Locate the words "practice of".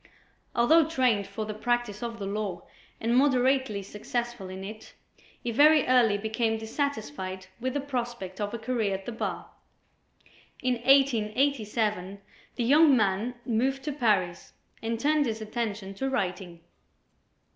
1.53-2.17